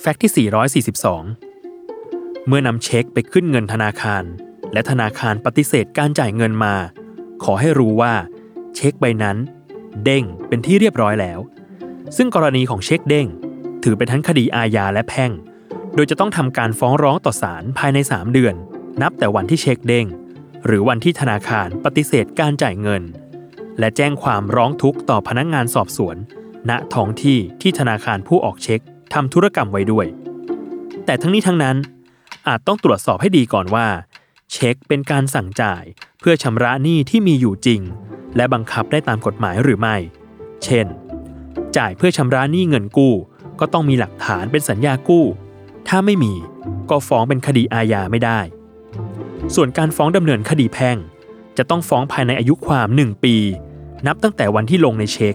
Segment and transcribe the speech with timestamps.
[0.00, 4.24] แฟกต์ที่ 442 เมื่อนำเช็คไปขึ้นเงินธนาคาร
[4.72, 6.74] และธนาคารปฏิเสธการจ่ายเงินมา
[7.44, 8.14] ขอให้รู้ว่า
[8.76, 9.36] เช็คใบนั้น
[10.04, 11.38] เด้งเป็นที่เรียบร้อยแล้ว
[12.16, 13.26] ซึ่งกรณีของเช็คเด้ง
[13.82, 15.32] ถือเป็นทั้งคดีอาญาและแพ่ง
[15.94, 18.54] โดยจะต้องทำการฟ้องร้องต่อศาลภายใน 3 เดือน
[19.02, 20.06] นับแต่วันที่เช็คเด้ง
[20.66, 23.02] หรือวันที่ธนาคารปฏิเสธการจ่ายเงิน
[23.78, 26.16] และแจ้งความร้องทุกข์ต่อพนักงานสอบสวน
[26.70, 28.82] ณท้องที่ที่ธนาคารผู้ออกเช็ค
[29.14, 30.06] ทำธุรกรรมไว้ด้วย
[31.04, 31.76] แต่ทั้งนี้ทั้งนั้น
[32.48, 33.86] อาจต้องตรวจสอบให้ดีก่อนว่า
[34.52, 35.84] เช็คเป็นการสั่งจ่าย
[36.20, 37.80] เพื่อชำระหนี้ที่มีอยู่จริง
[38.36, 39.96] และบังคับได้ตามกฎหมายหรือไม่
[40.64, 40.86] เช่น
[41.76, 43.14] จ่ายเพื่อชำระหนี้เงินกู้
[43.60, 45.24] ก็ต้องมีหลักฐานเป็นสัญญากู้
[45.88, 46.34] ถ้าไม่มี
[46.90, 48.40] ก็ฟ้องเป็นคดีอาญาไม่ได้
[49.54, 50.96] ส่วนการฟ้องดำเนินคดีแพ่ง
[51.58, 53.36] จะต้องฟ้องภายในอายุความ 1 ปี
[54.06, 55.34] นับตั้งแต่วันที่ลงในเช็ค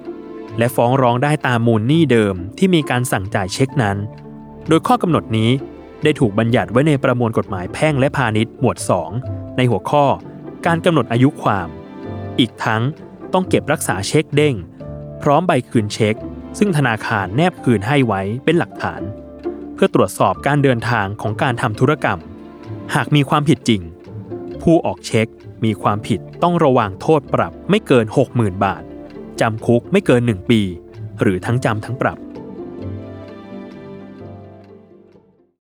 [0.57, 3.97] และฟ้องร้องได้ตามมูลหนี้เดิมที่มีการสั่งจ่ายเช็คนั้น
[4.67, 5.51] โดยข้อกำหนดนี้
[6.03, 8.77] ได้ถูกบัญญัติไว้ในประมวลกฎหมายแพ่งและพาณิชย์หมวด
[9.17, 10.05] 2 ในหัวข้อ
[10.65, 11.67] การกำหนดอายุความ
[12.39, 12.81] อีกทั้ง
[13.33, 14.55] ต้องเก็บรักษาเช็คเด้ง
[15.21, 16.15] พร้อมใบคืนเช็ค
[16.57, 19.01] ซึ่งธนาคารแนบคืนให้ไว้เป็นหลักฐาน
[19.73, 22.19] เพื่อตรวจสอบการเดินทางของการทำธุรกรรม
[22.95, 23.81] หากมีความผิดจริง
[24.61, 25.27] ผู้ออกเช็ค
[25.65, 28.83] มีความผิดต้องระวังโทษปรับไม่เกิน 60,000 บาท
[29.43, 30.61] จำคุกไม่เกิน 1 ปี
[31.21, 32.17] หรือทั้งจำทั้งปรับ